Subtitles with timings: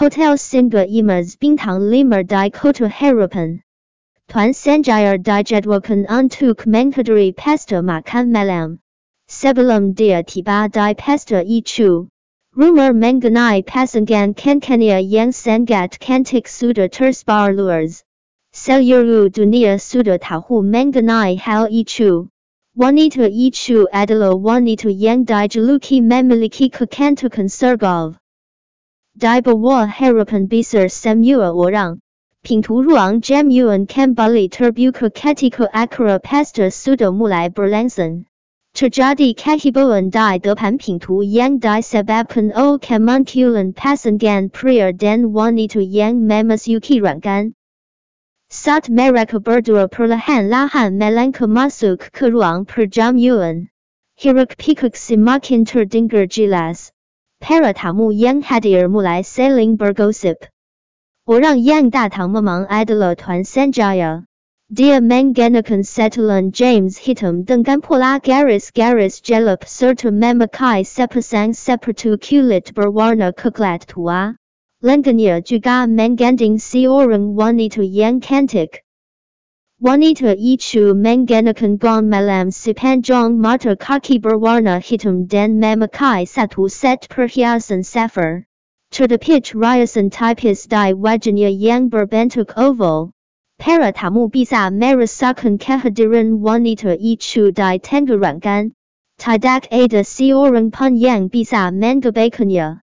[0.00, 3.60] Hotel Singa Imas Bintang Lima di Kota Harapan.
[4.32, 8.80] Tuan Sanjaya dijadwalkan untuk menghadirkan pesta makan malam.
[9.28, 12.08] Sebelum dia tiba di pesta itu,
[12.56, 18.00] rumor mengenai pasangan kankania yang sangat cantik sudah tersebar luas.
[18.56, 22.32] Seluruh dunia sudah tahu mengenai hal itu.
[22.72, 28.16] Wanita itu adalah wanita yang dijuluki memiliki kecantikan sergav.
[29.18, 31.98] Di bawah harapan besar semua orang.
[32.46, 38.24] Pintu ruang jamuan kembali terbuka ketika acara pesta sudah mulai berlangsung.
[38.70, 47.02] Terjadi kehebohan di depan pintu yang disebabkan oleh kemunculan pasangan pria dan wanita yang memasuki
[47.02, 47.58] ruangan.
[48.46, 53.68] Saat mereka berdua perlahan-lahan melangkah masuk ke ruang perjamuan.
[54.14, 56.94] Hiruk pikuk semakin terdengar jelas.
[57.40, 60.44] Para tamu yang hadir mulai saling bergosip.
[61.26, 64.28] Orang yang datang memang adalah Tuan Sanjaya.
[64.70, 73.32] Dia menggunakan setelan James hitam dengan pola garis-garis gelap serta memakai sepasang sepatu kulit berwarna
[73.32, 74.36] coklat tua.
[74.84, 78.84] Lengannya juga menggandeng seorang wanita yang cantik.
[79.80, 87.80] Wanita itu menggunakan gaun malam sepanjang mata kaki berwarna hitam dan memakai satu set perhiasan
[87.80, 88.44] sapphire.
[88.92, 93.16] Terdapat riasan tipis di wajahnya yang berbentuk oval.
[93.56, 98.76] Para tamu bisa merasakan kehadiran wanita itu di tengah ruangan.
[99.16, 102.84] Tidak ada seorang pun yang bisa mengabaikannya.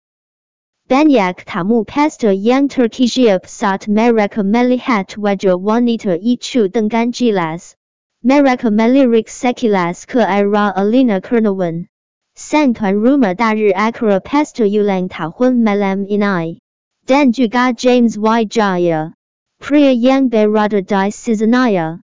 [0.91, 7.79] Banyak tamu pesta yang terkejut saat mereka melihat wajah wanita itu dengan jelas.
[8.27, 11.87] Mereka melirik sekilas ke arah Alina Kurnawan.
[12.35, 16.59] Sang tuan rumah dari acara pesta ulang tahun malam ini.
[17.07, 19.15] Dan juga James Wijaya.
[19.63, 22.03] Pria yang berada di seasonaya.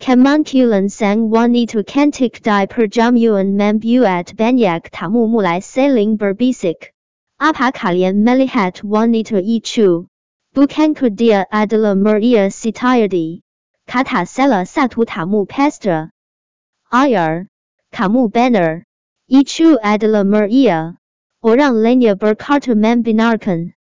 [0.00, 6.88] Kemunculan sang wanita cantik di perjamuan membuat banyak tamu mulai saling berbisik.
[7.42, 10.06] Apa kalian melihat wanita itu?
[10.54, 13.42] Bukankah dia adalah Maria Sitiardi?
[13.90, 16.14] Kata salah satu tamu pesta.
[16.94, 17.50] Ayar.
[17.90, 18.86] Kamu benar.
[19.26, 20.94] Itu adalah Maria.
[21.42, 23.74] Orang lainnya berkata membenarkan.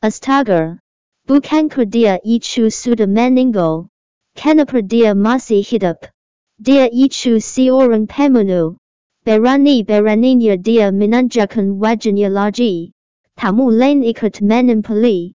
[0.00, 0.80] Astaga.
[1.28, 3.92] Bukankah dia itu sudah meninggal?
[4.32, 6.08] Kenapa dia masih hidup?
[6.56, 8.80] Dia itu seorang pembunuh.
[9.24, 12.92] Berani-beraninya dia menunjukkan wajahnya lagi.
[13.40, 15.32] Tamu lain ikut menimpali.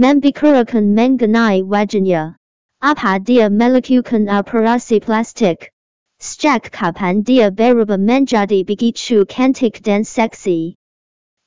[0.00, 2.40] Membicarakan mengenai wajahnya.
[2.80, 5.68] Apa dia melakukan operasi plastik?
[6.16, 10.80] Sejak kapan dia berubah menjadi begitu cantik dan seksi?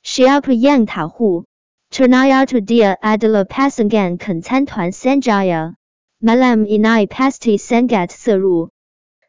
[0.05, 1.49] Siapa yang tahu?
[1.89, 5.73] Ternyata dia adalah pasangan kencantuan Sanjaya.
[6.21, 8.69] Malam ini pasti sangat seru.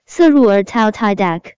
[0.04, 1.56] Seru er atau tidak?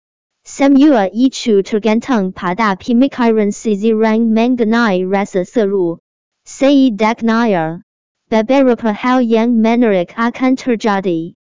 [0.58, 6.02] Semua itu tergantung pada pemikiran seseorang mengenai rasa seru.
[6.50, 7.86] Setidaknya,
[8.26, 11.38] beberapa hal yang menarik akan terjadi.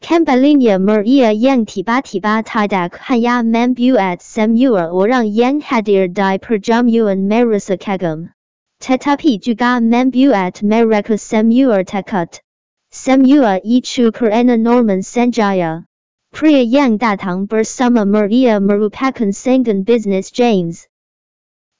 [0.00, 8.32] Kembalinya Maria yang tiba-tiba tidak hanya membuat semua orang yang hadir di perjamuan merasa kagum,
[8.80, 12.40] tetapi juga membuat mereka semua takut.
[12.88, 15.87] Semua itu karena Norman Sanjaya.
[16.28, 20.84] Pria yang datang bersama Maria merupakan sangan bisnis James.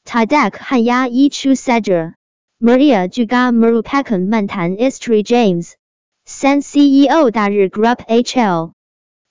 [0.08, 2.16] Tidak hanya itu saja.
[2.58, 5.76] Maria juga merupakan mantan istri James.
[6.24, 8.72] San CEO dari Grup HL.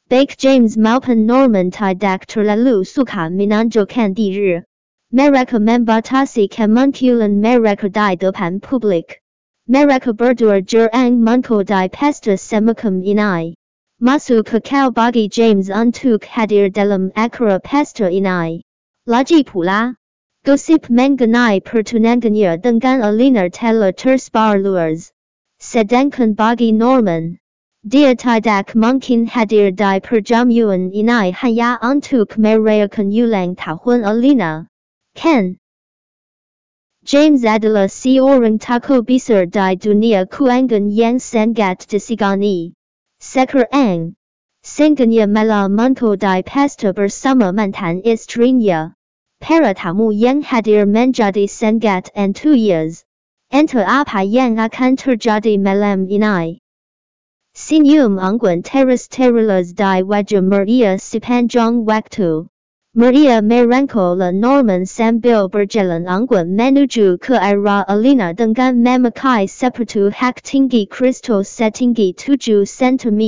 [0.07, 4.63] Baik James maupun Norman tidak terlalu suka menunjukkan diri.
[5.11, 9.19] Mereka membatasi kemunculan mereka di depan publik.
[9.65, 10.61] Mereka berdua
[11.11, 13.57] muncul di pesta semacam ini.
[13.97, 18.61] Masuk akal bagi James untuk hadir dalam acara pesta ini.
[19.09, 19.97] Lagi pula,
[20.45, 24.61] gosip mengenai pertunangannya dengan Alina telah tersebar.
[25.57, 27.41] Sedangkan bagi Norman,
[27.81, 34.69] dia tidak mungkin hadir di perjamuan ini hanya untuk merayakan ulang tahun Alina.
[35.17, 35.57] Ken
[37.01, 42.76] James adalah seorang tokoh besar di dunia keuangan yang sangat disegani.
[44.65, 48.95] Sengaja malah muncul di pesta bersama mantan istrinya.
[49.39, 53.05] Para tamu yang hadir menjadi sangat and two years.
[53.53, 56.59] Enter apa yang akan terjadi malam ini.
[57.53, 62.49] Senyum anggun teras terulas di wajah Maria sepanjang waktu.
[62.97, 70.41] Maria Marenko le Norman Sambil berjalan anggun menuju ke arah Alina dengan memakai sepatu hak
[70.41, 73.21] tinggi kristal setinggi 7 cm.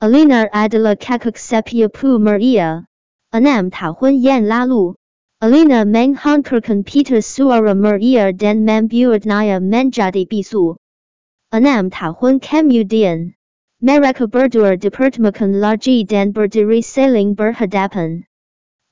[0.00, 2.88] Alina adalah kakak sepupu Maria.
[3.36, 4.96] Enam tahun yang lalu,
[5.44, 10.80] Alina menghantarkan Peter suara Maria dan membuatnya menjadi bisu.
[11.52, 13.36] Enam tahun kemudian,
[13.82, 18.22] mereka berdua dipertemukan lagi dan berdiri saling berhadapan.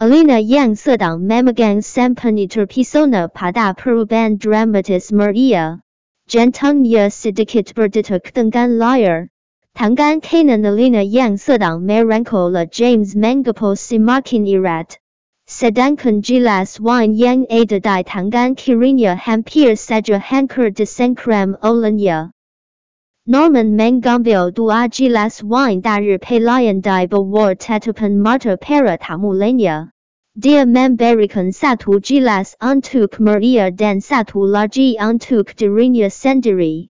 [0.03, 5.79] Alina yang sedang memegang sampeni terpisona pada perubahan dramatis Maria.
[6.27, 9.31] Jantungnya sedikit berdetak dengan layar.
[9.79, 14.99] Tangan kanan Alina yang sedang merangkul James mengepul semakin erat.
[15.47, 22.35] Sedangkan jelas wine yang ada di tangan kirinya hampir saja hancur disengkram olehnya.
[23.31, 29.94] Norman mengambil dua gelas wine dari pelayan di bawah tatapan mata para tamu lainnya.
[30.35, 36.91] Dia memberikan satu gelas untuk Maria dan satu lagi untuk dirinya sendiri.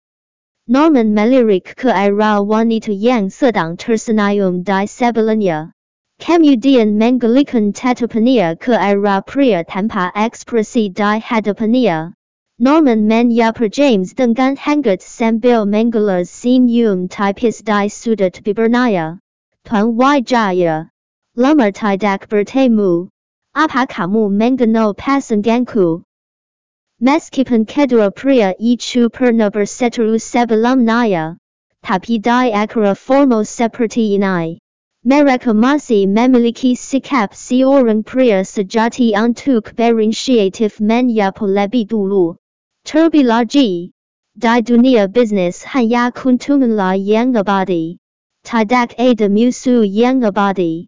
[0.66, 5.70] Norman melirik ke arah wanita yang sedang tersenyum di sebelahnya.
[6.19, 12.19] Kemudian menggalikan tatapannya ke arah pria tanpa ekspresi di hadapannya.
[12.54, 19.18] Norman menyapa James dengan hangat sambil menggelar senyum tipis di sudut bibirnya.
[19.66, 20.86] Tuan Wijaya.
[21.34, 23.10] Lama tidak bertemu.
[23.58, 26.06] Apa kamu mengenal pasanganku?
[27.02, 31.34] Meskipun kedua pria itu pernah berseteru sebelumnya,
[31.82, 34.62] tapi di akhir formal seperti ini.
[35.02, 42.38] Mereka masih memiliki sikap seorang pria sejati untuk berinisiatif menyapa lebih dulu.
[42.94, 43.91] Lagi,
[44.38, 47.99] di dunia bisnis hanya keuntunganlah yang abadi.
[48.46, 50.87] Tidak ada musuh yang abadi.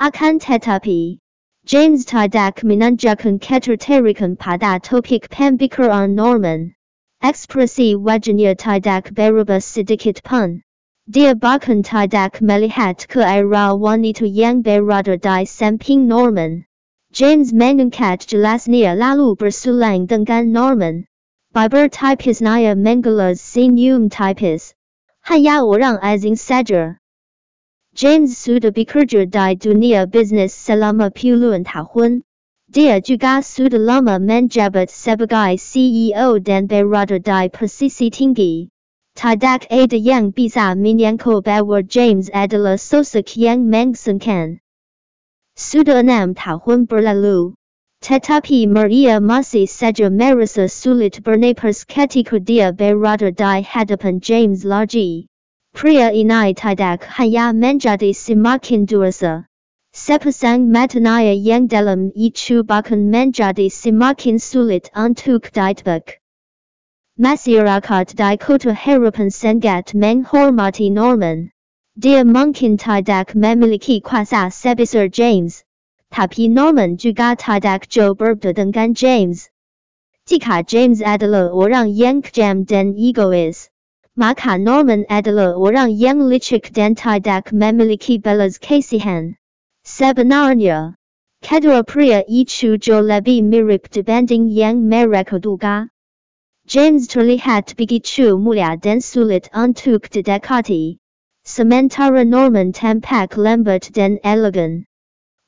[0.00, 1.20] Akan tetapi,
[1.68, 6.72] James tidak menunjukkan ketertarikan pada topik pembicaraan Norman.
[7.20, 10.64] Ekspresi wajahnya tidak berubah sedikit pun.
[11.04, 16.64] Dia bahkan tidak melihat ke arah wanita yang berada di samping Norman.
[17.12, 21.04] James mengangkat jelasnya lalu bersulang dengan Norman.
[21.52, 24.72] Biber tipisnya menggelar senyum tipis.
[25.20, 26.96] Hanya orang asing saja.
[27.92, 32.24] James sudah bekerja di dunia bisnis selama puluhan tahun.
[32.72, 38.72] Dia juga sudah lama menjabat sebagai CEO dan berada di posisi tinggi.
[39.12, 44.61] Tidak ada yang bisa menyangkal bahwa James adalah sosok yang mengesankan.
[45.54, 47.52] Enam tahun berlalu.
[48.02, 55.30] Tetapi Maria masih saja merasa sulit bernapas ketika dia berada di hadapan James lagi.
[55.76, 59.46] Pria ini tidak hanya menjadi semakin dewasa.
[59.94, 66.16] Sepasang matanya yang dalam itu bahkan menjadi semakin sulit untuk ditebak.
[67.20, 71.51] Masyarakat di kota harapan sangat menghormati Norman.
[71.92, 75.60] Dia mungkin tidak memiliki kuasa sebesar James.
[76.08, 79.52] Tapi Norman juga tidak jauh berbeda dengan James.
[80.24, 83.68] Jika James adalah orang yang kejam dan egois,
[84.16, 89.36] maka Norman adalah orang yang licik dan tidak memiliki belas kasihan.
[89.84, 90.96] Sebenarnya,
[91.44, 95.92] kedua pria itu jauh lebih mirip dibanding yang mereka duga.
[96.64, 101.01] James terlihat begitu mulia dan sulit untuk didekati.
[101.42, 104.86] Sementara Norman tampak lambat dan elegan.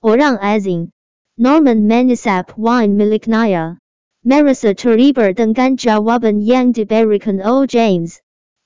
[0.02, 0.90] Orang asing.
[1.38, 3.78] Norman menyesap wine miliknya.
[4.26, 8.18] Merasa terhibur dengan jawaban yang diberikan oleh James.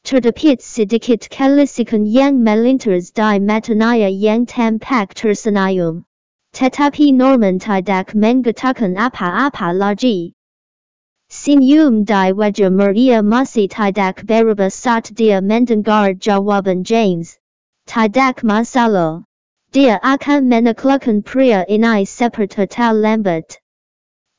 [0.09, 6.09] Terdapat sedikit kelisikan yang melintas di matanya yang tampak tersenyum.
[6.57, 10.38] Tetapi Norman tidak mengatakan apa-apa lagi.
[11.39, 17.39] Senyum di wajah Maria masih tidak berubah saat dia mendengar jawaban James.
[17.87, 19.23] Tidak masalah.
[19.71, 23.55] Dia akan menaklukkan pria ini seperti lambat.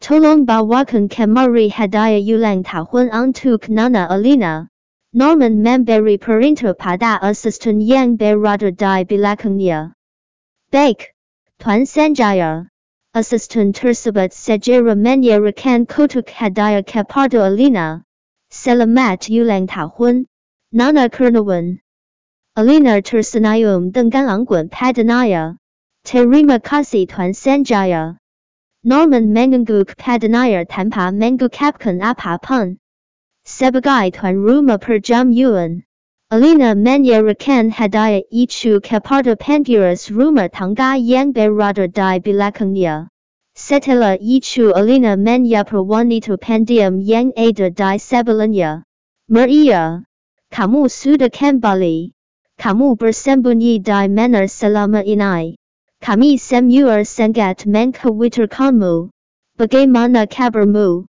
[0.04, 4.68] Tolong bawakan kemari hadiah ulang tahun untuk Nana Alina.
[5.16, 9.96] Norman memberi perintah pada asisten yang berada di belakangnya.
[10.68, 11.16] Baik,
[11.64, 12.68] Tuan Sanjaya.
[13.10, 18.06] Asisten tersebut segera menyerahkan Kotuk hadiah kepada Alina.
[18.54, 20.30] Selamat ulang tahun,
[20.70, 21.82] Nana Kurnawan.
[22.54, 25.58] Alina tersenyum dengan anggun padanya.
[26.06, 28.22] Terima kasih Tuan Sanjaya.
[28.86, 32.78] Norman mengangguk padanya tanpa mengucapkan apapun.
[33.42, 35.82] Sebagai tuan rumah perjamuan,
[36.30, 43.10] Alina manya rakan hadaya ichu kaparta pangiras rumor tangga yang berada di belakangnya.
[43.58, 48.86] Setelah ichu Alina manya perwanita pandiam yang ada di sebelahnya.
[49.26, 50.06] Maria,
[50.54, 52.14] kamu sudah kembali.
[52.62, 55.58] Kamu bersembunyi di mana selama ini.
[55.98, 59.10] Kami semua sangat mengkhawatirkanmu.
[59.58, 61.10] Bagaimana kabarmu?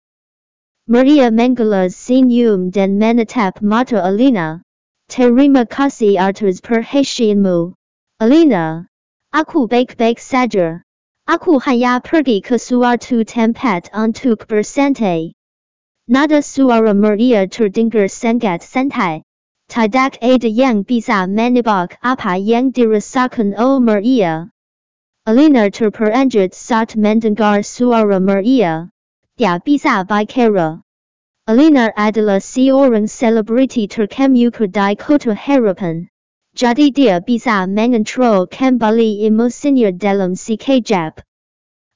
[0.91, 4.64] Maria Mangala senyum dan menatap mata Alina.
[5.05, 7.77] Terima kasih atas perhatianmu.
[8.17, 8.89] Alina,
[9.29, 10.81] aku baik-baik saja.
[11.25, 15.33] Aku hanya pergi ke suatu tempat untuk bersantai.
[16.05, 19.25] Nada suara Maria terdengar sangat santai.
[19.65, 24.53] Tidak ada yang bisa menebak apa yang dirasakan oleh Maria.
[25.25, 28.93] Alina terperanjat saat mendengar suara Maria.
[29.41, 30.84] Dia bisa bicara.
[31.45, 36.09] Alina adalah seorang selebriti terkemuka di kota harapan.
[36.57, 41.21] Jadi dia bisa mengontrol kembali emosinya dalam sekejap.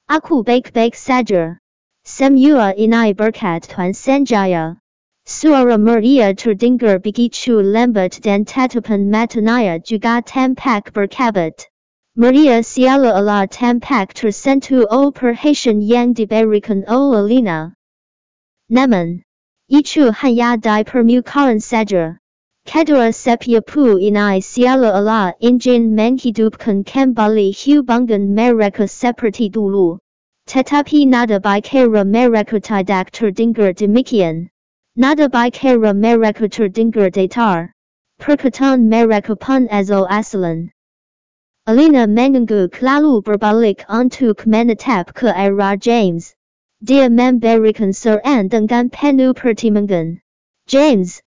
[0.06, 1.58] Aku baik-baik saja.
[2.06, 4.78] Semua ini berkat Tuan Sanjaya.
[5.26, 11.66] Suara Maria terdengar begitu lambat dan tatapan matanya juga tampak berkabat.
[12.14, 17.74] Maria seolah-olah tampak tersentuh perhatian yang diberikan oleh Alina.
[18.70, 19.26] Namun,
[19.70, 22.18] Ichu hanya di permukaan saja.
[22.66, 30.02] Kedua sepiapu ini seolah-olah ingin menghidupkan kembali hubungan mereka seperti dulu.
[30.50, 34.50] Tetapi nada bicara mereka tidak terdengar demikian.
[34.98, 37.70] Nada bicara mereka terdengar datar.
[38.18, 40.74] Perkataan mereka pun asal-asalan.
[41.70, 46.34] Alina mengangguk lalu berbalik untuk menatap ke arah James.
[46.80, 50.24] Dia memberikan saran dengan penuh pertimbangan.
[50.64, 51.20] James,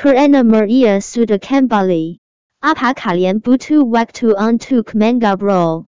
[0.00, 2.16] karena Maria sudah kembali.
[2.64, 5.84] Apa kalian butuh waktu untuk mengobrol?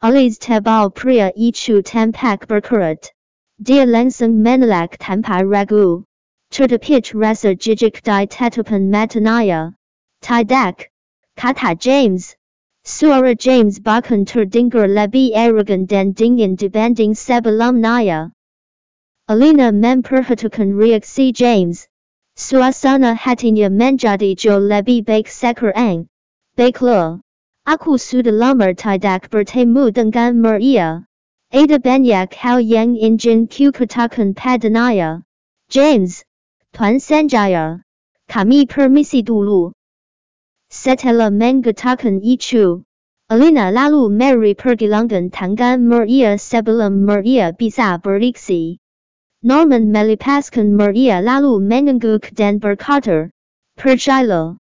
[0.00, 3.12] Alis tebal pria itu tampak berkerat.
[3.60, 6.08] Dia langsung menolak tanpa ragu.
[6.48, 9.76] Terdapat rasa jijik di tatapan matanya.
[10.24, 10.88] Tidak,
[11.36, 12.39] kata James.
[12.90, 18.34] Suara James bahkan terdengar lebih arrogant dan dingin dibanding sebelumnya.
[19.30, 21.86] Alina memperhatikan reaksi James.
[22.34, 26.10] Suasana hatinya menjadi jauh lebih baik sekarang.
[26.58, 27.22] Baiklah.
[27.62, 31.06] Aku sudah lama tidak bertemu dengan Maria.
[31.54, 35.22] Ada banyak hal yang ingin ku katakan padanya.
[35.70, 36.26] James.
[36.74, 37.86] Tuan Sanjaya.
[38.26, 39.70] Kami permisi dulu.
[40.80, 42.88] Setelah mengatakan itu,
[43.28, 48.80] Alina lalu Mary pergilangan tangan Maria sebelum Maria bisa bereaksi.
[49.44, 53.28] Norman melepaskan Maria lalu mengangguk dan berkata,
[53.76, 54.56] Percayalah.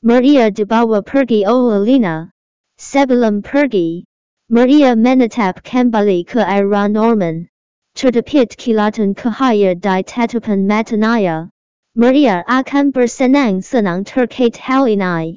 [0.00, 2.32] Maria dibawa pergi oleh Alina.
[2.80, 4.08] Sebelum pergi,
[4.48, 7.52] Maria menatap kembali ke arah Norman.
[7.92, 11.52] Terdapat kilatan cahaya di tatapan matanya.
[11.92, 15.36] Maria akan bersenang-senang terkait hal ini.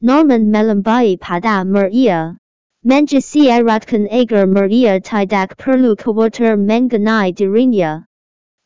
[0.00, 2.40] Norman melambai pada Maria.
[2.80, 8.08] Menjasiaratkan agar Maria tidak perlu khawatir mengenai dirinya.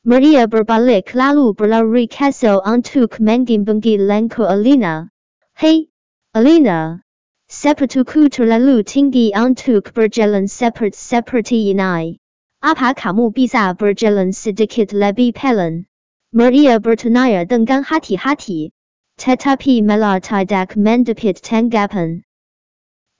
[0.06, 5.10] Maria berbalik lalu berlari kesel untuk mengimbangi langkah Alina.
[5.58, 5.90] Hey,
[6.38, 7.02] Alina.
[7.50, 12.22] Sepatuku terlalu tinggi untuk berjalan seperti seperti ini.
[12.62, 15.86] Apa kamu bisa berjalan sedikit lebih pelan?
[16.34, 18.73] Maria bertanya dengan hati-hati.
[19.14, 22.26] Tetapi malah tidak mendapat tanggapan.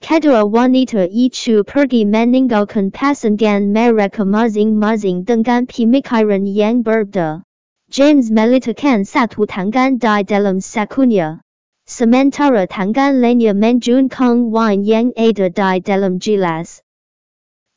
[0.04, 7.40] Kedua wanita itu pergi meninggalkan pasangan mereka masing-masing dengan pemikiran yang berbeda.
[7.88, 11.40] James meletakkan satu tangan di dalam sakunya.
[11.86, 16.82] Sementara tangan lainnya menjunjung wine yang ada di dalam gelas.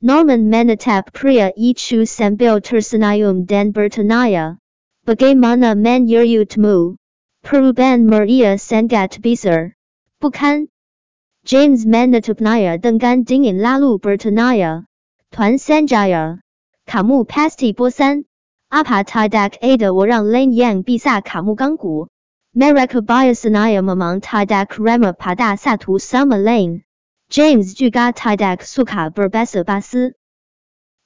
[0.02, 4.60] Norman menatap pria itu sambil tersenyum dan bertanya,
[5.08, 7.00] Bagaimana menurutmu?
[7.48, 9.72] Peruban Maria sangat Biser
[10.20, 10.68] 不堪
[11.48, 14.84] James menatapnya dengan dingin lalu bertanya.
[15.32, 16.44] Tuan Sanjaya.
[16.92, 18.28] Kamu pasti bosan?
[18.68, 22.12] Apa tidak ada orang lain yang bisa kamu ganggu?
[22.52, 26.84] Mereka biasanya memang tidak ramah pada satu sama lain.
[27.32, 30.12] James juga tidak suka berbasa-basi.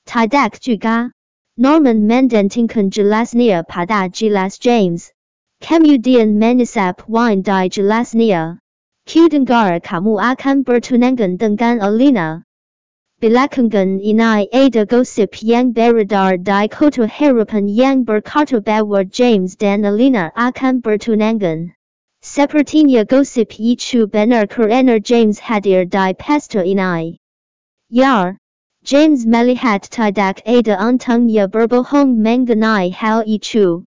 [0.09, 1.13] Tidak juga.
[1.53, 5.13] Norman mendentingkan jelasnya pada jelas James.
[5.61, 8.57] Kemudian menisap wine di jelasnya.
[9.05, 12.41] Q dengar kamu akan bertunangan dengan Alina.
[13.21, 20.33] Belakangan ini ada gosip yang beredar di kota harapan yang berkata bahwa James dan Alina
[20.33, 21.77] akan bertunangan.
[22.25, 27.21] Sepertinya gosip ichu benar kerana James hadir di pesta ini.
[27.93, 28.41] Yar,
[28.81, 33.85] James melihat tidak ada untungnya berbohong mengenai hal itu.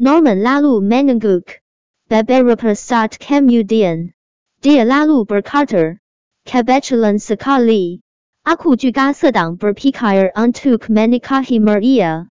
[0.00, 1.60] Norman lalu mengangguk.
[2.08, 4.16] Beberapa saat kemudian,
[4.64, 6.00] dia lalu berkata,
[6.48, 8.00] kebetulan sekali.
[8.48, 12.29] Aku juga sedang berpikir untuk menikahi Maria.